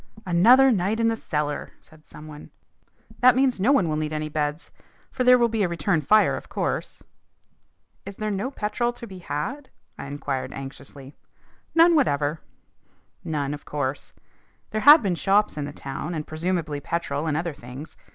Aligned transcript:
"Another 0.25 0.71
night 0.71 0.99
in 0.99 1.09
the 1.09 1.15
cellar!" 1.15 1.73
said 1.79 2.07
some 2.07 2.25
one. 2.27 2.49
"That 3.19 3.35
means 3.35 3.59
no 3.59 3.71
one 3.71 3.87
will 3.87 3.97
need 3.97 4.11
any 4.13 4.29
beds, 4.29 4.71
for 5.11 5.23
there 5.23 5.37
will 5.37 5.47
be 5.47 5.61
a 5.61 5.67
return 5.67 6.01
fire, 6.01 6.35
of 6.35 6.49
course." 6.49 7.03
"Is 8.03 8.15
there 8.15 8.31
no 8.31 8.49
petrol 8.49 8.93
to 8.93 9.05
be 9.05 9.19
had?" 9.19 9.69
I 9.99 10.07
inquired 10.07 10.53
anxiously. 10.53 11.13
"None 11.75 11.93
whatever." 11.93 12.41
None, 13.23 13.53
of 13.53 13.65
course. 13.65 14.13
There 14.71 14.81
had 14.81 15.03
been 15.03 15.13
shops 15.13 15.55
in 15.55 15.65
the 15.65 15.71
town, 15.71 16.15
and 16.15 16.25
presumably 16.25 16.79
petrol 16.79 17.27
and 17.27 17.37
other 17.37 17.53
things. 17.53 17.95